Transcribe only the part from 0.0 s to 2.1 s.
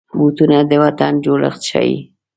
بوټونه د وطن جوړښت ښيي.